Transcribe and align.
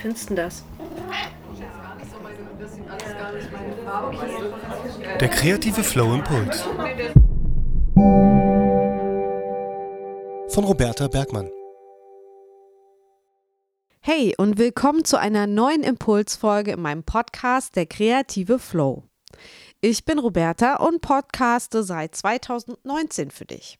findest 0.00 0.30
du 0.30 0.34
das? 0.34 0.64
Der 5.20 5.28
kreative 5.28 5.82
Flow 5.82 6.14
Impuls. 6.14 6.62
Von 10.52 10.64
Roberta 10.64 11.08
Bergmann. 11.08 11.50
Hey 14.00 14.34
und 14.38 14.58
willkommen 14.58 15.04
zu 15.04 15.18
einer 15.18 15.46
neuen 15.46 15.82
Impulsfolge 15.82 16.72
in 16.72 16.80
meinem 16.80 17.04
Podcast 17.04 17.76
Der 17.76 17.86
kreative 17.86 18.58
Flow. 18.58 19.04
Ich 19.82 20.04
bin 20.04 20.18
Roberta 20.18 20.76
und 20.76 21.00
podcaste 21.02 21.82
seit 21.82 22.14
2019 22.14 23.30
für 23.30 23.44
dich. 23.44 23.78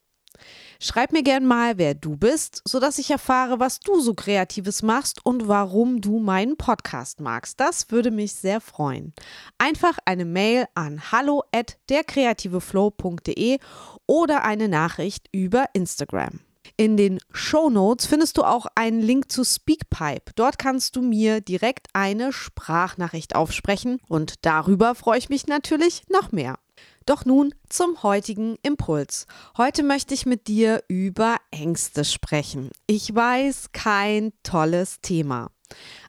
Schreib 0.78 1.12
mir 1.12 1.22
gern 1.22 1.44
mal, 1.44 1.78
wer 1.78 1.94
du 1.94 2.16
bist, 2.16 2.62
sodass 2.64 2.98
ich 2.98 3.10
erfahre, 3.10 3.60
was 3.60 3.80
du 3.80 4.00
so 4.00 4.14
Kreatives 4.14 4.82
machst 4.82 5.24
und 5.24 5.48
warum 5.48 6.00
du 6.00 6.18
meinen 6.20 6.56
Podcast 6.56 7.20
magst. 7.20 7.60
Das 7.60 7.90
würde 7.90 8.10
mich 8.10 8.34
sehr 8.34 8.60
freuen. 8.60 9.12
Einfach 9.58 9.98
eine 10.04 10.24
Mail 10.24 10.66
an 10.74 11.12
hallo 11.12 11.42
at 11.52 11.78
derkreativeflow.de 11.90 13.58
oder 14.06 14.44
eine 14.44 14.68
Nachricht 14.68 15.28
über 15.32 15.66
Instagram. 15.74 16.40
In 16.76 16.96
den 16.96 17.18
Show 17.30 17.68
Notes 17.68 18.06
findest 18.06 18.38
du 18.38 18.42
auch 18.42 18.66
einen 18.74 19.02
Link 19.02 19.30
zu 19.30 19.44
Speakpipe. 19.44 20.32
Dort 20.34 20.58
kannst 20.58 20.96
du 20.96 21.02
mir 21.02 21.40
direkt 21.40 21.88
eine 21.92 22.32
Sprachnachricht 22.32 23.34
aufsprechen 23.34 23.98
und 24.08 24.46
darüber 24.46 24.94
freue 24.94 25.18
ich 25.18 25.28
mich 25.28 25.46
natürlich 25.46 26.04
noch 26.08 26.32
mehr. 26.32 26.58
Doch 27.06 27.24
nun 27.24 27.54
zum 27.68 28.02
heutigen 28.02 28.56
Impuls. 28.62 29.26
Heute 29.56 29.82
möchte 29.82 30.14
ich 30.14 30.26
mit 30.26 30.48
dir 30.48 30.82
über 30.88 31.36
Ängste 31.50 32.04
sprechen. 32.04 32.70
Ich 32.86 33.14
weiß, 33.14 33.72
kein 33.72 34.32
tolles 34.42 35.00
Thema. 35.00 35.50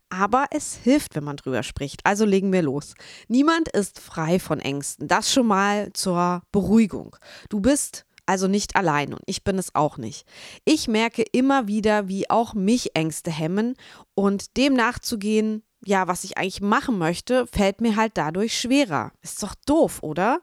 Aber 0.10 0.46
es 0.52 0.76
hilft, 0.76 1.16
wenn 1.16 1.24
man 1.24 1.38
drüber 1.38 1.64
spricht. 1.64 2.02
Also 2.04 2.26
legen 2.26 2.52
wir 2.52 2.62
los. 2.62 2.94
Niemand 3.30 3.70
ist 3.70 4.00
frei 4.00 4.40
von 4.40 4.60
Ängsten. 4.60 5.08
Das 5.08 5.32
schon 5.32 5.48
mal 5.48 5.94
zur 5.94 6.44
Beruhigung. 6.52 7.16
Du 7.50 7.62
bist 7.62 8.06
also 8.26 8.48
nicht 8.48 8.76
allein 8.76 9.14
und 9.14 9.22
ich 9.26 9.44
bin 9.44 9.58
es 9.58 9.74
auch 9.76 9.98
nicht. 9.98 10.26
Ich 10.66 10.88
merke 10.88 11.24
immer 11.32 11.68
wieder, 11.68 12.08
wie 12.08 12.30
auch 12.30 12.54
mich 12.54 12.96
Ängste 12.96 13.32
hemmen 13.32 13.76
und 14.14 14.58
dem 14.58 14.74
nachzugehen, 14.74 15.64
ja, 15.84 16.08
was 16.08 16.24
ich 16.24 16.38
eigentlich 16.38 16.62
machen 16.62 16.98
möchte, 16.98 17.48
fällt 17.48 17.82
mir 17.82 17.96
halt 17.96 18.14
dadurch 18.16 18.58
schwerer. 18.58 19.12
Ist 19.22 19.42
doch 19.42 19.56
doof, 19.66 20.04
oder? 20.04 20.40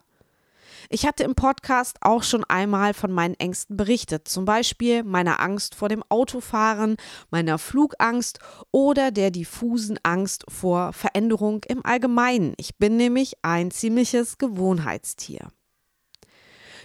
Ich 0.88 1.06
hatte 1.06 1.24
im 1.24 1.34
Podcast 1.34 1.98
auch 2.00 2.22
schon 2.22 2.44
einmal 2.44 2.94
von 2.94 3.12
meinen 3.12 3.34
Ängsten 3.34 3.76
berichtet, 3.76 4.28
zum 4.28 4.44
Beispiel 4.44 5.04
meiner 5.04 5.40
Angst 5.40 5.74
vor 5.74 5.88
dem 5.88 6.02
Autofahren, 6.08 6.96
meiner 7.30 7.58
Flugangst 7.58 8.38
oder 8.70 9.10
der 9.10 9.30
diffusen 9.30 9.98
Angst 10.02 10.44
vor 10.48 10.92
Veränderung 10.92 11.62
im 11.68 11.84
Allgemeinen. 11.84 12.54
Ich 12.56 12.76
bin 12.76 12.96
nämlich 12.96 13.34
ein 13.42 13.70
ziemliches 13.70 14.38
Gewohnheitstier. 14.38 15.48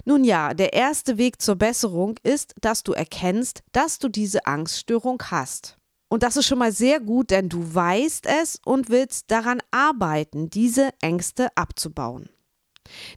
Nun 0.06 0.24
ja, 0.24 0.54
der 0.54 0.74
erste 0.74 1.18
Weg 1.18 1.42
zur 1.42 1.56
Besserung 1.56 2.16
ist, 2.24 2.56
dass 2.60 2.84
du 2.84 2.92
erkennst, 2.92 3.64
dass 3.72 4.00
du 4.00 4.10
diese 4.10 4.46
Angststörung 4.46 5.22
hast. 5.32 5.78
Und 6.10 6.24
das 6.24 6.38
ist 6.38 6.46
schon 6.46 6.60
mal 6.60 6.72
sehr 6.72 7.00
gut, 7.00 7.32
denn 7.32 7.50
du 7.50 7.74
weißt 7.74 8.28
es 8.28 8.60
und 8.66 8.90
willst 8.90 9.32
daran 9.32 9.62
arbeiten, 9.72 10.50
diese 10.50 10.90
Ängste 11.02 11.48
abzubauen. 11.56 12.30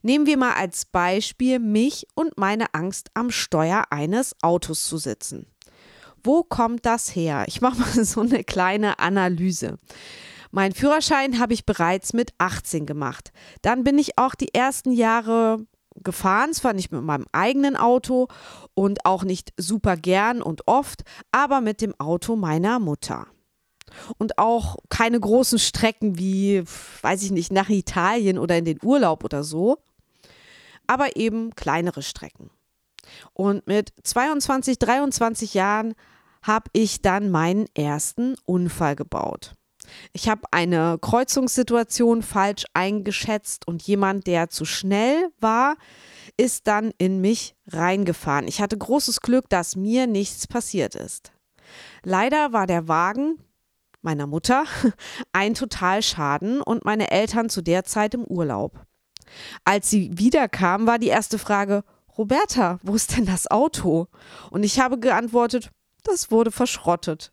Nehmen 0.03 0.27
wir 0.27 0.37
mal 0.37 0.55
als 0.55 0.85
Beispiel 0.85 1.59
mich 1.59 2.07
und 2.15 2.39
meine 2.39 2.75
Angst 2.75 3.11
am 3.15 3.31
Steuer 3.31 3.85
eines 3.91 4.35
Autos 4.43 4.87
zu 4.87 4.99
sitzen. 4.99 5.47
Wo 6.23 6.43
kommt 6.43 6.87
das 6.87 7.15
her? 7.15 7.45
Ich 7.47 7.61
mache 7.61 7.81
mal 7.81 8.05
so 8.05 8.21
eine 8.21 8.45
kleine 8.45 8.99
Analyse. 8.99 9.79
Mein 10.51 10.73
Führerschein 10.73 11.39
habe 11.39 11.55
ich 11.55 11.67
bereits 11.67 12.13
mit 12.13 12.33
18 12.39 12.87
gemacht. 12.87 13.33
Dann 13.63 13.85
bin 13.85 13.99
ich 13.99 14.19
auch 14.19 14.35
die 14.35 14.55
ersten 14.55 14.93
Jahre 14.93 15.67
gefahren, 16.03 16.53
zwar 16.53 16.73
nicht 16.73 16.93
mit 16.93 17.03
meinem 17.03 17.27
eigenen 17.33 17.77
Auto 17.77 18.29
und 18.75 19.05
auch 19.05 19.25
nicht 19.25 19.53
super 19.57 19.97
gern 19.97 20.43
und 20.43 20.67
oft, 20.67 21.03
aber 21.33 21.61
mit 21.61 21.81
dem 21.81 21.99
Auto 21.99 22.37
meiner 22.37 22.79
Mutter 22.79 23.27
und 24.19 24.39
auch 24.39 24.77
keine 24.89 25.19
großen 25.19 25.59
Strecken 25.59 26.19
wie, 26.19 26.65
weiß 27.03 27.23
ich 27.23 27.31
nicht, 27.31 27.53
nach 27.53 27.69
Italien 27.69 28.39
oder 28.39 28.57
in 28.57 28.65
den 28.65 28.79
Urlaub 28.83 29.25
oder 29.25 29.45
so, 29.45 29.79
aber 30.87 31.17
eben 31.17 31.55
kleinere 31.55 32.03
Strecken. 32.03 32.51
Und 33.33 33.67
mit 33.67 33.93
22, 34.03 34.79
23 34.79 35.55
Jahren 35.55 35.95
habe 36.43 36.71
ich 36.73 37.03
dann 37.03 37.31
meinen 37.31 37.67
ersten 37.75 38.37
Unfall 38.45 38.97
gebaut. 38.97 39.53
Ich 40.13 40.29
habe 40.29 40.43
eine 40.51 40.99
Kreuzungssituation 41.01 42.23
falsch 42.23 42.65
eingeschätzt 42.75 43.67
und 43.67 43.83
jemand, 43.83 44.27
der 44.27 44.49
zu 44.51 44.65
schnell 44.65 45.29
war, 45.41 45.77
ist 46.37 46.67
dann 46.67 46.93
in 46.99 47.21
mich 47.21 47.55
reingefahren. 47.69 48.49
Ich 48.49 48.61
hatte 48.61 48.77
großes 48.77 49.21
Glück, 49.21 49.49
dass 49.49 49.77
mir 49.77 50.07
nichts 50.07 50.47
passiert 50.47 50.95
ist. 50.95 51.33
Leider 52.03 52.53
war 52.53 52.67
der 52.67 52.89
Wagen, 52.89 53.39
meiner 54.07 54.27
Mutter, 54.27 54.65
ein 55.33 55.53
Totalschaden 55.53 56.63
und 56.63 56.87
meine 56.87 57.11
Eltern 57.11 57.51
zu 57.51 57.61
der 57.61 57.85
Zeit 57.85 58.15
im 58.15 58.25
Urlaub. 58.25 58.81
Als 59.65 59.91
sie 59.91 60.11
wiederkam, 60.17 60.87
war 60.87 60.99
die 60.99 61.09
erste 61.09 61.39
Frage, 61.39 61.85
Roberta, 62.17 62.79
wo 62.83 62.95
ist 62.95 63.17
denn 63.17 63.27
das 63.27 63.51
Auto? 63.51 64.07
Und 64.51 64.63
ich 64.63 64.81
habe 64.81 64.99
geantwortet, 64.99 65.71
das 66.05 66.31
wurde 66.31 66.51
verschrottet. 66.51 67.33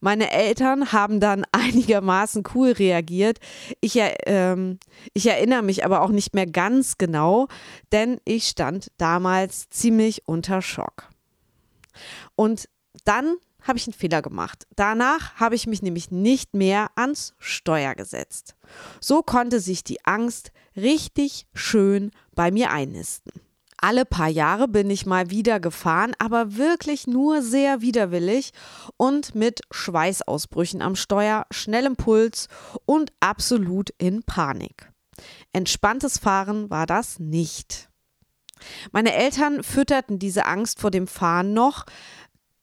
Meine 0.00 0.30
Eltern 0.30 0.92
haben 0.92 1.18
dann 1.18 1.44
einigermaßen 1.52 2.44
cool 2.54 2.72
reagiert. 2.72 3.38
Ich, 3.80 3.98
ähm, 3.98 4.78
ich, 5.14 5.26
erinnere 5.26 5.62
mich 5.62 5.84
aber 5.84 6.02
auch 6.02 6.10
nicht 6.10 6.34
mehr 6.34 6.46
ganz 6.46 6.98
genau, 6.98 7.48
denn 7.90 8.20
ich 8.24 8.48
stand 8.48 8.92
damals 8.98 9.68
ziemlich 9.70 10.28
unter 10.28 10.62
Schock. 10.62 11.08
Und 12.36 12.68
dann 13.04 13.36
habe 13.62 13.78
ich 13.78 13.86
einen 13.86 13.94
Fehler 13.94 14.22
gemacht. 14.22 14.66
Danach 14.76 15.36
habe 15.36 15.54
ich 15.54 15.66
mich 15.66 15.82
nämlich 15.82 16.10
nicht 16.10 16.54
mehr 16.54 16.90
ans 16.96 17.34
Steuer 17.38 17.94
gesetzt. 17.94 18.54
So 19.00 19.22
konnte 19.22 19.60
sich 19.60 19.84
die 19.84 20.04
Angst 20.04 20.52
richtig 20.76 21.46
schön 21.54 22.10
bei 22.34 22.50
mir 22.50 22.70
einnisten. 22.70 23.32
Alle 23.84 24.04
paar 24.04 24.28
Jahre 24.28 24.68
bin 24.68 24.88
ich 24.90 25.06
mal 25.06 25.30
wieder 25.30 25.58
gefahren, 25.58 26.12
aber 26.20 26.56
wirklich 26.56 27.08
nur 27.08 27.42
sehr 27.42 27.80
widerwillig 27.80 28.52
und 28.96 29.34
mit 29.34 29.60
Schweißausbrüchen 29.72 30.80
am 30.82 30.94
Steuer, 30.94 31.46
schnellem 31.50 31.96
Puls 31.96 32.46
und 32.84 33.12
absolut 33.18 33.90
in 33.98 34.22
Panik. 34.22 34.92
Entspanntes 35.52 36.18
Fahren 36.18 36.70
war 36.70 36.86
das 36.86 37.18
nicht. 37.18 37.88
Meine 38.92 39.14
Eltern 39.14 39.64
fütterten 39.64 40.20
diese 40.20 40.46
Angst 40.46 40.78
vor 40.78 40.92
dem 40.92 41.08
Fahren 41.08 41.52
noch, 41.52 41.84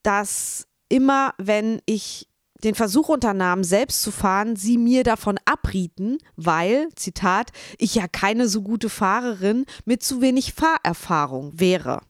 dass 0.03 0.69
immer 0.89 1.33
wenn 1.38 1.81
ich 1.85 2.27
den 2.63 2.75
Versuch 2.75 3.09
unternahm, 3.09 3.63
selbst 3.63 4.01
zu 4.01 4.11
fahren, 4.11 4.55
sie 4.55 4.77
mir 4.77 5.03
davon 5.03 5.39
abrieten, 5.45 6.17
weil, 6.35 6.89
Zitat, 6.95 7.51
ich 7.77 7.95
ja 7.95 8.07
keine 8.07 8.47
so 8.47 8.61
gute 8.61 8.89
Fahrerin 8.89 9.66
mit 9.85 10.03
zu 10.03 10.22
wenig 10.22 10.53
Fahrerfahrung 10.53 11.57
wäre. 11.57 12.01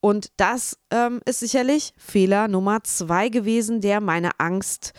Und 0.00 0.30
das 0.36 0.78
ähm, 0.90 1.20
ist 1.24 1.40
sicherlich 1.40 1.92
Fehler 1.96 2.48
Nummer 2.48 2.82
zwei 2.84 3.28
gewesen, 3.28 3.80
der 3.80 4.00
meine 4.00 4.38
Angst 4.38 4.92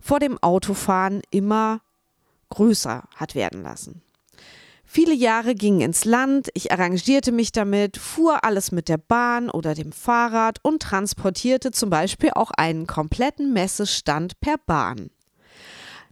vor 0.00 0.20
dem 0.20 0.38
Autofahren 0.38 1.22
immer 1.30 1.80
größer 2.50 3.08
hat 3.16 3.34
werden 3.34 3.62
lassen. 3.62 4.02
Viele 4.96 5.12
Jahre 5.12 5.54
gingen 5.54 5.82
ins 5.82 6.06
Land, 6.06 6.48
ich 6.54 6.72
arrangierte 6.72 7.30
mich 7.30 7.52
damit, 7.52 7.98
fuhr 7.98 8.44
alles 8.44 8.72
mit 8.72 8.88
der 8.88 8.96
Bahn 8.96 9.50
oder 9.50 9.74
dem 9.74 9.92
Fahrrad 9.92 10.58
und 10.62 10.80
transportierte 10.80 11.70
zum 11.70 11.90
Beispiel 11.90 12.30
auch 12.30 12.50
einen 12.50 12.86
kompletten 12.86 13.52
Messestand 13.52 14.40
per 14.40 14.56
Bahn. 14.56 15.10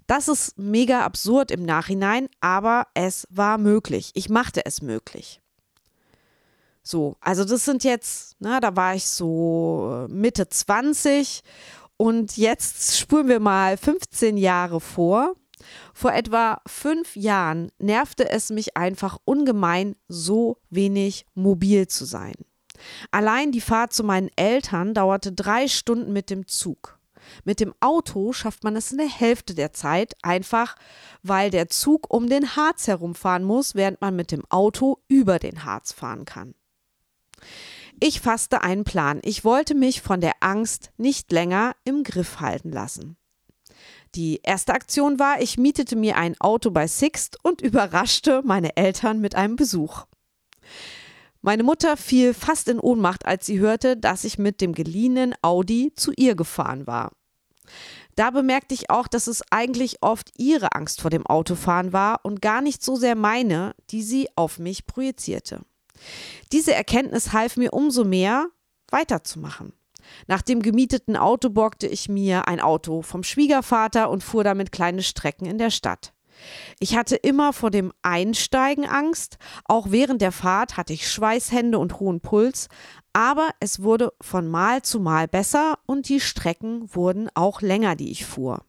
Das 0.07 0.29
ist 0.29 0.59
mega 0.59 1.01
absurd 1.01 1.51
im 1.51 1.63
Nachhinein, 1.63 2.29
aber 2.41 2.87
es 2.93 3.27
war 3.31 3.57
möglich. 3.57 4.11
Ich 4.13 4.29
machte 4.29 4.67
es 4.67 4.83
möglich. 4.83 5.41
So, 6.83 7.17
also 7.21 7.47
das 7.47 7.65
sind 7.65 7.85
jetzt, 7.85 8.37
na, 8.39 8.61
da 8.61 8.77
war 8.77 8.95
ich 8.95 9.07
so 9.07 10.05
äh, 10.11 10.13
Mitte 10.13 10.51
20 10.51 11.41
und 11.97 12.37
jetzt 12.37 12.99
spulen 12.99 13.29
wir 13.29 13.41
mal 13.41 13.79
15 13.79 14.37
Jahre 14.37 14.79
vor. 14.79 15.37
Vor 15.93 16.13
etwa 16.13 16.61
fünf 16.67 17.17
Jahren 17.17 17.71
nervte 17.79 18.29
es 18.29 18.51
mich 18.51 18.77
einfach 18.77 19.19
ungemein, 19.25 19.97
so 20.09 20.59
wenig 20.71 21.27
mobil 21.35 21.87
zu 21.89 22.05
sein. 22.05 22.35
Allein 23.11 23.53
die 23.53 23.61
Fahrt 23.61 23.93
zu 23.93 24.05
meinen 24.05 24.31
Eltern 24.37 24.95
dauerte 24.95 25.33
drei 25.33 25.69
Stunden 25.69 26.13
mit 26.13 26.31
dem 26.31 26.47
Zug. 26.47 26.99
Mit 27.45 27.61
dem 27.61 27.75
Auto 27.81 28.33
schafft 28.33 28.65
man 28.65 28.77
es 28.77 28.93
in 28.93 28.99
der 28.99 29.09
Hälfte 29.09 29.55
der 29.55 29.73
Zeit, 29.73 30.15
einfach 30.23 30.77
weil 31.23 31.51
der 31.51 31.69
Zug 31.69 32.13
um 32.13 32.29
den 32.29 32.57
Harz 32.57 32.87
herumfahren 32.87 33.45
muss, 33.45 33.75
während 33.75 34.01
man 34.01 34.15
mit 34.15 34.31
dem 34.31 34.45
Auto 34.51 34.99
über 35.09 35.39
den 35.39 35.65
Harz 35.65 35.93
fahren 35.93 36.25
kann. 36.25 36.55
Ich 38.01 38.21
fasste 38.21 38.63
einen 38.63 38.85
Plan. 38.85 39.21
Ich 39.23 39.45
wollte 39.45 39.75
mich 39.75 40.03
von 40.03 40.21
der 40.21 40.35
Angst 40.41 40.91
nicht 40.97 41.31
länger 41.33 41.75
im 41.85 42.03
Griff 42.03 42.41
halten 42.41 42.71
lassen. 42.71 43.17
Die 44.15 44.41
erste 44.43 44.75
Aktion 44.75 45.19
war, 45.19 45.41
ich 45.41 45.59
mietete 45.59 45.97
mir 45.97 46.17
ein 46.17 46.41
Auto 46.41 46.71
bei 46.71 46.87
Sixt 46.87 47.39
und 47.43 47.61
überraschte 47.61 48.43
meine 48.45 48.77
Eltern 48.77 49.21
mit 49.21 49.35
einem 49.35 49.57
Besuch. 49.57 50.07
Meine 51.43 51.63
Mutter 51.63 51.97
fiel 51.97 52.33
fast 52.33 52.69
in 52.69 52.79
Ohnmacht, 52.79 53.27
als 53.27 53.45
sie 53.45 53.59
hörte, 53.59 53.97
dass 53.97 54.25
ich 54.25 54.39
mit 54.39 54.61
dem 54.61 54.73
geliehenen 54.73 55.35
Audi 55.43 55.93
zu 55.95 56.13
ihr 56.17 56.37
gefahren 56.37 56.87
war. 56.87 57.13
Da 58.15 58.31
bemerkte 58.31 58.75
ich 58.75 58.89
auch, 58.89 59.09
dass 59.09 59.27
es 59.27 59.43
eigentlich 59.51 60.03
oft 60.03 60.31
ihre 60.39 60.75
Angst 60.75 61.01
vor 61.01 61.11
dem 61.11 61.27
Autofahren 61.27 61.93
war 61.93 62.21
und 62.23 62.41
gar 62.41 62.63
nicht 62.63 62.83
so 62.83 62.97
sehr 62.97 63.17
meine, 63.17 63.75
die 63.91 64.03
sie 64.03 64.29
auf 64.37 64.59
mich 64.59 64.87
projizierte. 64.87 65.61
Diese 66.53 66.73
Erkenntnis 66.73 67.33
half 67.33 67.57
mir 67.57 67.73
umso 67.73 68.05
mehr, 68.05 68.49
weiterzumachen. 68.91 69.73
Nach 70.27 70.43
dem 70.43 70.63
gemieteten 70.63 71.17
Auto 71.17 71.51
borgte 71.51 71.87
ich 71.87 72.09
mir 72.09 72.49
ein 72.49 72.61
Auto 72.61 73.03
vom 73.03 73.23
Schwiegervater 73.23 74.11
und 74.11 74.23
fuhr 74.23 74.45
damit 74.45 74.73
kleine 74.73 75.03
Strecken 75.03 75.47
in 75.47 75.59
der 75.59 75.71
Stadt. 75.71 76.13
Ich 76.81 76.97
hatte 76.97 77.17
immer 77.17 77.53
vor 77.53 77.71
dem 77.71 77.93
Einsteigen 78.03 78.87
Angst, 78.87 79.39
auch 79.67 79.91
während 79.91 80.21
der 80.21 80.33
Fahrt 80.33 80.77
hatte 80.77 80.93
ich 80.93 81.11
Schweißhände 81.11 81.79
und 81.79 82.01
hohen 82.01 82.21
Puls, 82.21 82.69
aber 83.13 83.51
es 83.61 83.83
wurde 83.83 84.13
von 84.21 84.49
Mal 84.49 84.83
zu 84.83 85.01
Mal 85.01 85.29
besser 85.29 85.79
und 85.87 86.09
die 86.09 86.21
Strecken 86.21 86.93
wurden 86.95 87.29
auch 87.35 87.61
länger, 87.61 87.95
die 87.95 88.11
ich 88.11 88.27
fuhr. 88.27 88.65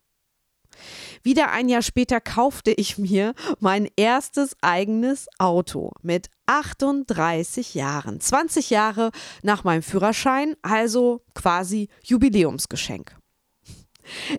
Wieder 1.26 1.52
ein 1.52 1.70
Jahr 1.70 1.82
später 1.82 2.22
kaufte 2.22 2.72
ich 2.72 3.00
mir 3.00 3.34
mein 3.60 3.90
erstes 3.96 4.56
eigenes 4.62 5.28
Auto 5.40 5.92
mit 6.04 6.30
38 6.46 7.74
Jahren. 7.74 8.20
20 8.20 8.70
Jahre 8.70 9.10
nach 9.42 9.64
meinem 9.64 9.82
Führerschein, 9.82 10.56
also 10.62 11.24
quasi 11.34 11.90
Jubiläumsgeschenk. 12.04 13.18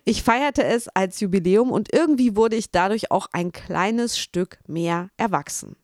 Ich 0.05 0.23
feierte 0.23 0.63
es 0.63 0.87
als 0.87 1.19
Jubiläum 1.19 1.71
und 1.71 1.93
irgendwie 1.93 2.37
wurde 2.37 2.55
ich 2.55 2.71
dadurch 2.71 3.11
auch 3.11 3.27
ein 3.33 3.51
kleines 3.51 4.17
Stück 4.17 4.59
mehr 4.65 5.09
erwachsen. 5.17 5.75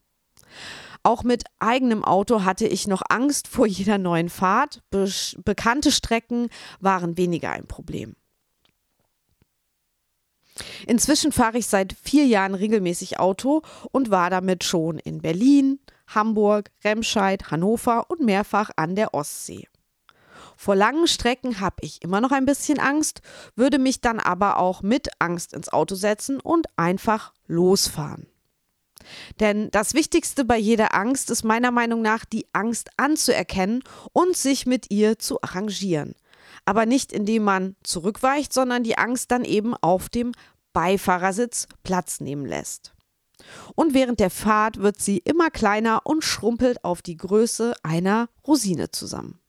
Auch 1.02 1.22
mit 1.22 1.44
eigenem 1.58 2.02
Auto 2.02 2.44
hatte 2.44 2.66
ich 2.66 2.86
noch 2.86 3.02
Angst 3.10 3.46
vor 3.46 3.66
jeder 3.66 3.98
neuen 3.98 4.30
Fahrt. 4.30 4.80
Be 4.88 5.06
bekannte 5.44 5.92
Strecken 5.92 6.48
waren 6.80 7.18
weniger 7.18 7.50
ein 7.50 7.66
Problem. 7.66 8.16
Inzwischen 10.86 11.32
fahre 11.32 11.58
ich 11.58 11.66
seit 11.66 11.94
vier 12.02 12.26
Jahren 12.26 12.54
regelmäßig 12.54 13.18
Auto 13.18 13.62
und 13.90 14.10
war 14.10 14.30
damit 14.30 14.64
schon 14.64 14.98
in 14.98 15.20
Berlin, 15.20 15.80
Hamburg, 16.06 16.70
Remscheid, 16.84 17.50
Hannover 17.50 18.08
und 18.08 18.20
mehrfach 18.20 18.70
an 18.76 18.94
der 18.94 19.14
Ostsee. 19.14 19.66
Vor 20.56 20.76
langen 20.76 21.08
Strecken 21.08 21.60
habe 21.60 21.76
ich 21.80 22.02
immer 22.02 22.20
noch 22.20 22.30
ein 22.30 22.46
bisschen 22.46 22.78
Angst, 22.78 23.22
würde 23.56 23.78
mich 23.78 24.00
dann 24.00 24.20
aber 24.20 24.58
auch 24.58 24.82
mit 24.82 25.08
Angst 25.18 25.52
ins 25.52 25.68
Auto 25.68 25.96
setzen 25.96 26.38
und 26.40 26.66
einfach 26.76 27.32
losfahren. 27.46 28.28
Denn 29.40 29.70
das 29.70 29.94
Wichtigste 29.94 30.44
bei 30.44 30.56
jeder 30.56 30.94
Angst 30.94 31.30
ist 31.30 31.44
meiner 31.44 31.70
Meinung 31.70 32.00
nach, 32.02 32.24
die 32.24 32.46
Angst 32.52 32.90
anzuerkennen 32.96 33.82
und 34.12 34.36
sich 34.36 34.64
mit 34.64 34.90
ihr 34.90 35.18
zu 35.18 35.42
arrangieren. 35.42 36.14
Aber 36.64 36.86
nicht 36.86 37.12
indem 37.12 37.44
man 37.44 37.76
zurückweicht, 37.82 38.52
sondern 38.52 38.82
die 38.82 38.98
Angst 38.98 39.30
dann 39.30 39.44
eben 39.44 39.74
auf 39.74 40.08
dem 40.08 40.32
Beifahrersitz 40.72 41.66
Platz 41.82 42.20
nehmen 42.20 42.46
lässt. 42.46 42.94
Und 43.74 43.94
während 43.94 44.20
der 44.20 44.30
Fahrt 44.30 44.78
wird 44.78 45.00
sie 45.00 45.18
immer 45.18 45.50
kleiner 45.50 46.02
und 46.04 46.24
schrumpelt 46.24 46.84
auf 46.84 47.02
die 47.02 47.16
Größe 47.16 47.74
einer 47.82 48.28
Rosine 48.46 48.90
zusammen. 48.90 49.40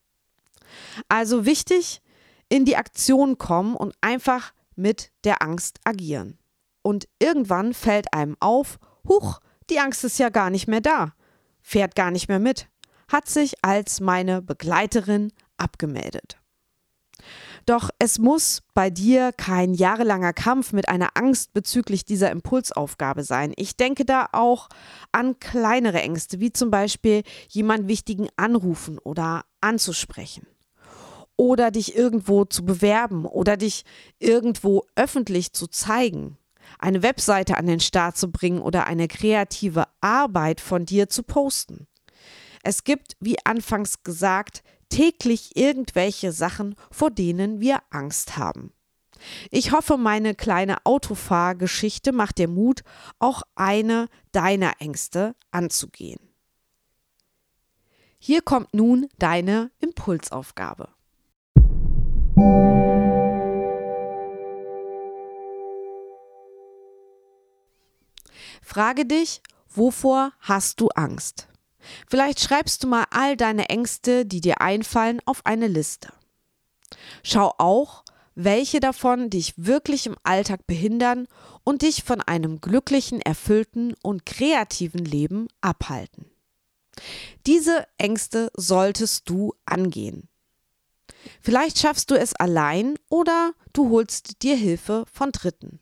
Also 1.08 1.46
wichtig, 1.46 2.02
in 2.50 2.66
die 2.66 2.78
Aktion 2.78 3.38
kommen 3.38 3.76
und 3.76 3.96
einfach 4.02 4.54
mit 4.76 5.12
der 5.24 5.42
Angst 5.42 5.80
agieren. 5.84 6.38
Und 6.82 7.08
irgendwann 7.20 7.74
fällt 7.74 8.14
einem 8.14 8.36
auf, 8.40 8.78
huch, 9.08 9.40
die 9.70 9.80
Angst 9.80 10.04
ist 10.04 10.20
ja 10.20 10.30
gar 10.30 10.50
nicht 10.50 10.68
mehr 10.68 10.82
da, 10.82 11.14
fährt 11.62 11.96
gar 11.96 12.12
nicht 12.12 12.28
mehr 12.28 12.40
mit, 12.40 12.68
hat 13.08 13.28
sich 13.28 13.64
als 13.64 14.00
meine 14.00 14.42
Begleiterin 14.42 15.32
abgemeldet. 15.58 16.38
Doch 17.66 17.90
es 17.98 18.20
muss 18.20 18.62
bei 18.76 18.92
dir 18.92 19.32
kein 19.32 19.74
jahrelanger 19.74 20.34
Kampf 20.34 20.72
mit 20.72 20.88
einer 20.88 21.10
Angst 21.16 21.52
bezüglich 21.54 22.06
dieser 22.06 22.30
Impulsaufgabe 22.30 23.24
sein. 23.24 23.54
Ich 23.56 23.76
denke 23.76 24.06
da 24.06 24.30
auch 24.34 24.70
an 25.12 25.40
kleinere 25.40 26.02
Ängste, 26.02 26.40
wie 26.40 26.54
zum 26.54 26.70
Beispiel 26.70 27.24
jemand 27.50 27.88
Wichtigen 27.88 28.28
anrufen 28.36 29.00
oder 29.00 29.46
anzusprechen 29.62 30.46
oder 31.38 31.72
dich 31.72 31.96
irgendwo 31.96 32.46
zu 32.46 32.64
bewerben 32.64 33.26
oder 33.26 33.58
dich 33.58 33.84
irgendwo 34.20 34.84
öffentlich 34.96 35.52
zu 35.54 35.68
zeigen, 35.68 36.38
eine 36.78 37.02
Webseite 37.04 37.58
an 37.58 37.66
den 37.66 37.80
Start 37.80 38.16
zu 38.16 38.32
bringen 38.32 38.62
oder 38.62 38.86
eine 38.86 39.08
kreative 39.08 39.86
Arbeit 40.02 40.62
von 40.62 40.86
dir 40.86 41.10
zu 41.10 41.24
posten. 41.24 41.88
Es 42.64 42.84
gibt, 42.84 43.16
wie 43.20 43.38
anfangs 43.44 44.04
gesagt, 44.04 44.64
täglich 44.90 45.56
irgendwelche 45.56 46.32
Sachen, 46.32 46.76
vor 46.92 47.12
denen 47.12 47.60
wir 47.60 47.80
Angst 47.90 48.38
haben. 48.38 48.72
Ich 49.50 49.72
hoffe, 49.72 49.98
meine 49.98 50.36
kleine 50.36 50.86
Autofahrgeschichte 50.86 52.12
macht 52.12 52.38
dir 52.38 52.48
Mut, 52.48 52.84
auch 53.20 53.44
eine 53.56 54.08
deiner 54.32 54.74
Ängste 54.80 55.36
anzugehen. 55.52 56.20
Hier 58.20 58.42
kommt 58.42 58.74
nun 58.74 59.08
deine 59.20 59.72
Impulsaufgabe. 59.80 60.90
Frage 68.62 69.06
dich, 69.06 69.42
wovor 69.70 70.34
hast 70.40 70.82
du 70.82 70.90
Angst? 70.90 71.48
Vielleicht 72.08 72.40
schreibst 72.40 72.84
du 72.84 72.88
mal 72.88 73.06
all 73.12 73.38
deine 73.38 73.70
Ängste, 73.70 74.26
die 74.26 74.42
dir 74.42 74.62
einfallen, 74.62 75.22
auf 75.26 75.46
eine 75.46 75.68
Liste. 75.68 76.10
Schau 77.24 77.54
auch, 77.58 78.04
welche 78.36 78.80
davon 78.80 79.30
dich 79.30 79.54
wirklich 79.58 80.06
im 80.06 80.18
Alltag 80.24 80.68
behindern 80.68 81.28
und 81.64 81.82
dich 81.82 82.04
von 82.04 82.22
einem 82.22 82.60
glücklichen, 82.62 83.22
erfüllten 83.22 83.96
und 84.04 84.26
kreativen 84.26 85.04
Leben 85.04 85.48
abhalten. 85.62 86.26
Diese 87.46 87.88
Ängste 87.98 88.52
solltest 88.56 89.30
du 89.30 89.54
angehen. 89.66 90.30
Vielleicht 91.42 91.80
schaffst 91.80 92.12
du 92.12 92.16
es 92.16 92.36
allein 92.36 92.98
oder 93.10 93.54
du 93.74 93.90
holst 93.90 94.44
dir 94.44 94.56
Hilfe 94.56 95.06
von 95.12 95.32
Dritten. 95.32 95.80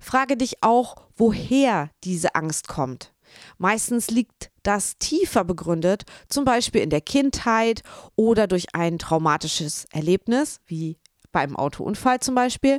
Frage 0.00 0.36
dich 0.36 0.62
auch, 0.62 0.96
woher 1.16 1.90
diese 2.04 2.34
Angst 2.34 2.68
kommt. 2.68 3.12
Meistens 3.58 4.10
liegt 4.10 4.50
das 4.62 4.98
tiefer 4.98 5.44
begründet, 5.44 6.04
zum 6.28 6.44
Beispiel 6.44 6.82
in 6.82 6.90
der 6.90 7.00
Kindheit 7.00 7.82
oder 8.14 8.46
durch 8.46 8.74
ein 8.74 8.98
traumatisches 8.98 9.86
Erlebnis, 9.90 10.60
wie 10.66 10.98
beim 11.32 11.56
Autounfall 11.56 12.20
zum 12.20 12.34
Beispiel, 12.34 12.78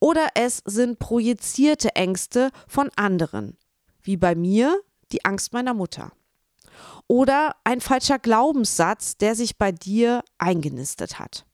oder 0.00 0.28
es 0.34 0.62
sind 0.64 0.98
projizierte 0.98 1.94
Ängste 1.94 2.50
von 2.66 2.90
anderen, 2.96 3.56
wie 4.02 4.16
bei 4.16 4.34
mir 4.34 4.80
die 5.12 5.24
Angst 5.24 5.52
meiner 5.52 5.74
Mutter 5.74 6.12
oder 7.06 7.56
ein 7.64 7.80
falscher 7.80 8.18
Glaubenssatz, 8.18 9.16
der 9.16 9.34
sich 9.34 9.56
bei 9.56 9.72
dir 9.72 10.22
eingenistet 10.38 11.18
hat. 11.18 11.46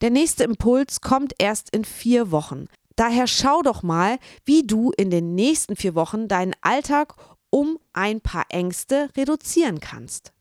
Der 0.00 0.10
nächste 0.10 0.44
Impuls 0.44 1.00
kommt 1.00 1.34
erst 1.38 1.70
in 1.70 1.84
vier 1.84 2.30
Wochen. 2.30 2.68
Daher 3.00 3.26
schau 3.26 3.62
doch 3.62 3.82
mal, 3.82 4.18
wie 4.44 4.62
du 4.66 4.92
in 4.94 5.08
den 5.08 5.34
nächsten 5.34 5.74
vier 5.74 5.94
Wochen 5.94 6.28
deinen 6.28 6.54
Alltag 6.60 7.14
um 7.48 7.78
ein 7.94 8.20
paar 8.20 8.44
Ängste 8.50 9.08
reduzieren 9.16 9.80
kannst. 9.80 10.34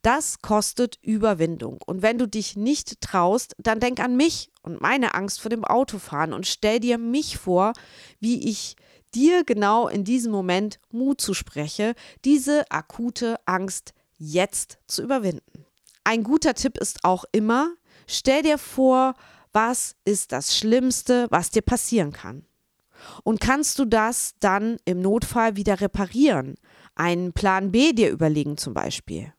Das 0.00 0.40
kostet 0.40 0.96
Überwindung. 1.02 1.80
Und 1.84 2.00
wenn 2.00 2.16
du 2.16 2.26
dich 2.26 2.56
nicht 2.56 3.02
traust, 3.02 3.54
dann 3.58 3.78
denk 3.78 4.00
an 4.00 4.16
mich 4.16 4.50
und 4.62 4.80
meine 4.80 5.14
Angst 5.14 5.38
vor 5.38 5.50
dem 5.50 5.66
Autofahren 5.66 6.32
und 6.32 6.46
stell 6.46 6.80
dir 6.80 6.96
mich 6.96 7.36
vor, 7.36 7.74
wie 8.20 8.48
ich 8.48 8.76
dir 9.14 9.44
genau 9.44 9.86
in 9.86 10.04
diesem 10.04 10.32
Moment 10.32 10.80
Mut 10.90 11.20
zuspreche, 11.20 11.94
diese 12.24 12.70
akute 12.70 13.36
Angst 13.44 13.92
jetzt 14.16 14.78
zu 14.86 15.02
überwinden. 15.02 15.66
Ein 16.04 16.22
guter 16.22 16.54
Tipp 16.54 16.78
ist 16.78 17.04
auch 17.04 17.26
immer, 17.32 17.74
stell 18.06 18.40
dir 18.40 18.56
vor, 18.56 19.12
was 19.58 19.96
ist 20.04 20.30
das 20.30 20.56
Schlimmste, 20.56 21.26
was 21.30 21.50
dir 21.50 21.62
passieren 21.62 22.12
kann. 22.12 22.46
Und 23.24 23.40
kannst 23.40 23.80
du 23.80 23.86
das 23.86 24.36
dann 24.38 24.76
im 24.84 25.00
Notfall 25.02 25.56
wieder 25.56 25.80
reparieren? 25.80 26.54
Einen 26.94 27.32
Plan 27.32 27.72
B 27.72 27.92
dir 27.92 28.10
überlegen 28.10 28.56
zum 28.56 28.72
Beispiel. 28.72 29.32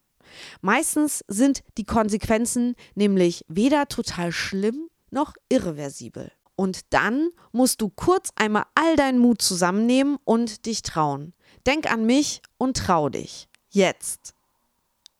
Meistens 0.59 1.23
sind 1.29 1.63
die 1.77 1.85
Konsequenzen 1.85 2.75
nämlich 2.95 3.45
weder 3.47 3.87
total 3.87 4.33
schlimm 4.33 4.89
noch 5.09 5.35
irreversibel. 5.47 6.33
Und 6.57 6.81
dann 6.89 7.29
musst 7.53 7.79
du 7.79 7.87
kurz 7.87 8.31
einmal 8.35 8.65
all 8.75 8.97
deinen 8.97 9.19
Mut 9.19 9.41
zusammennehmen 9.41 10.17
und 10.25 10.65
dich 10.65 10.81
trauen. 10.81 11.33
Denk 11.65 11.89
an 11.89 12.05
mich 12.05 12.41
und 12.57 12.75
trau 12.75 13.07
dich. 13.07 13.47
Jetzt. 13.69 14.33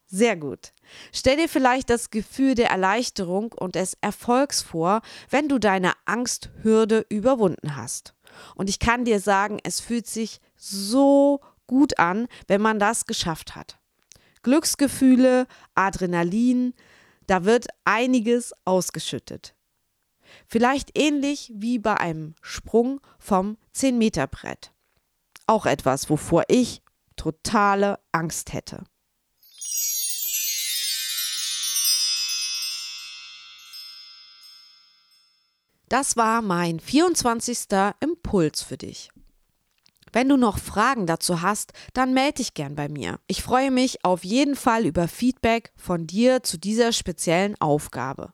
Sehr 0.08 0.36
gut. 0.36 0.74
Stell 1.12 1.38
dir 1.38 1.50
vielleicht 1.50 1.90
das 1.90 2.10
Gefühl 2.10 2.56
der 2.56 2.70
Erleichterung 2.70 3.52
und 3.54 3.76
des 3.76 3.98
Erfolgs 4.02 4.62
vor, 4.62 5.02
wenn 5.30 5.48
du 5.48 5.60
deine 5.60 5.94
Angsthürde 6.06 7.06
überwunden 7.10 7.76
hast. 7.76 8.14
Und 8.56 8.70
ich 8.70 8.80
kann 8.80 9.06
dir 9.06 9.20
sagen, 9.20 9.60
es 9.64 9.80
fühlt 9.80 10.08
sich 10.08 10.40
so 10.56 11.42
gut 11.68 12.00
an, 12.00 12.28
wenn 12.48 12.62
man 12.62 12.80
das 12.80 13.06
geschafft 13.06 13.56
hat. 13.56 13.80
Glücksgefühle, 14.44 15.48
Adrenalin, 15.76 16.74
da 17.28 17.46
wird 17.46 17.68
einiges 17.86 18.54
ausgeschüttet. 18.66 19.56
Vielleicht 20.48 20.98
ähnlich 20.98 21.52
wie 21.56 21.80
bei 21.80 21.96
einem 21.96 22.36
Sprung 22.42 23.02
vom 23.18 23.58
10-Meter-Brett. 23.76 24.72
Auch 25.48 25.66
etwas, 25.66 26.10
wovor 26.10 26.44
ich 26.48 26.82
totale 27.16 28.00
Angst 28.12 28.54
hätte. 28.54 28.84
Das 35.90 36.16
war 36.18 36.44
mein 36.44 36.80
24. 36.80 37.68
Impuls 38.00 38.62
für 38.62 38.78
dich. 38.78 39.10
Wenn 40.14 40.30
du 40.30 40.38
noch 40.38 40.60
Fragen 40.60 41.08
dazu 41.08 41.42
hast, 41.42 41.74
dann 41.94 42.14
melde 42.14 42.36
dich 42.36 42.54
gern 42.54 42.76
bei 42.76 42.88
mir. 42.88 43.20
Ich 43.26 43.42
freue 43.42 43.72
mich 43.72 44.06
auf 44.06 44.24
jeden 44.24 44.56
Fall 44.56 44.86
über 44.86 45.08
Feedback 45.08 45.72
von 45.76 46.06
dir 46.06 46.44
zu 46.44 46.60
dieser 46.60 46.92
speziellen 46.92 47.60
Aufgabe. 47.60 48.34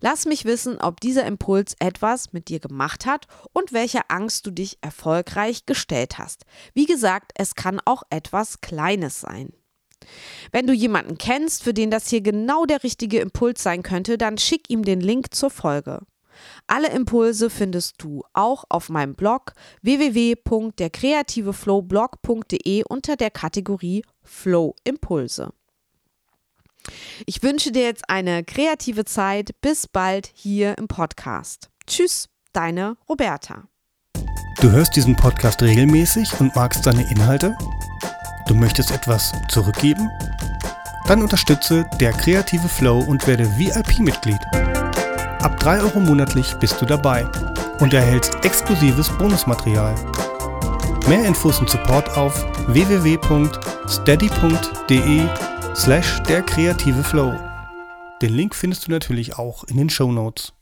Lass 0.00 0.26
mich 0.26 0.44
wissen, 0.44 0.78
ob 0.78 1.00
dieser 1.00 1.24
Impuls 1.24 1.76
etwas 1.78 2.34
mit 2.34 2.48
dir 2.48 2.60
gemacht 2.60 3.06
hat 3.06 3.26
und 3.54 3.72
welcher 3.72 4.10
Angst 4.10 4.46
du 4.46 4.50
dich 4.50 4.76
erfolgreich 4.82 5.64
gestellt 5.64 6.18
hast. 6.18 6.44
Wie 6.74 6.86
gesagt, 6.86 7.32
es 7.36 7.54
kann 7.54 7.80
auch 7.86 8.02
etwas 8.10 8.60
Kleines 8.60 9.20
sein. 9.20 9.54
Wenn 10.52 10.66
du 10.66 10.74
jemanden 10.74 11.16
kennst, 11.16 11.62
für 11.62 11.72
den 11.72 11.90
das 11.90 12.08
hier 12.08 12.20
genau 12.20 12.66
der 12.66 12.82
richtige 12.82 13.20
Impuls 13.20 13.62
sein 13.62 13.82
könnte, 13.82 14.18
dann 14.18 14.36
schick 14.36 14.68
ihm 14.68 14.84
den 14.84 15.00
Link 15.00 15.34
zur 15.34 15.50
Folge. 15.50 16.02
Alle 16.66 16.90
Impulse 16.90 17.50
findest 17.50 18.02
du 18.02 18.24
auch 18.32 18.64
auf 18.68 18.88
meinem 18.88 19.14
Blog 19.14 19.52
www.derkreativeflowblog.de 19.82 22.82
unter 22.88 23.16
der 23.16 23.30
Kategorie 23.30 24.02
Flow 24.22 24.74
Impulse. 24.84 25.52
Ich 27.26 27.42
wünsche 27.42 27.72
dir 27.72 27.84
jetzt 27.84 28.08
eine 28.08 28.44
kreative 28.44 29.04
Zeit. 29.04 29.60
Bis 29.60 29.88
bald 29.88 30.30
hier 30.32 30.78
im 30.78 30.88
Podcast. 30.88 31.68
Tschüss, 31.86 32.28
deine 32.52 32.96
Roberta. 33.08 33.64
Du 34.60 34.70
hörst 34.70 34.96
diesen 34.96 35.16
Podcast 35.16 35.62
regelmäßig 35.62 36.40
und 36.40 36.54
magst 36.56 36.84
seine 36.84 37.08
Inhalte? 37.10 37.56
Du 38.48 38.54
möchtest 38.54 38.90
etwas 38.90 39.32
zurückgeben? 39.48 40.08
Dann 41.06 41.22
unterstütze 41.22 41.84
der 42.00 42.12
kreative 42.12 42.68
Flow 42.68 43.00
und 43.00 43.26
werde 43.26 43.46
VIP-Mitglied. 43.58 44.40
Ab 45.42 45.60
3 45.60 45.80
Euro 45.80 46.00
monatlich 46.00 46.54
bist 46.54 46.80
du 46.80 46.86
dabei 46.86 47.26
und 47.80 47.92
erhältst 47.94 48.44
exklusives 48.44 49.10
Bonusmaterial. 49.18 49.94
Mehr 51.08 51.24
Infos 51.24 51.60
und 51.60 51.70
Support 51.70 52.16
auf 52.16 52.44
www.steady.de 52.68 53.36
slash 55.74 56.22
der 56.22 56.42
kreative 56.42 57.04
Flow. 57.04 57.34
Den 58.22 58.32
Link 58.32 58.54
findest 58.54 58.86
du 58.86 58.90
natürlich 58.90 59.38
auch 59.38 59.64
in 59.64 59.76
den 59.76 59.90
Show 59.90 60.10
Notes. 60.10 60.55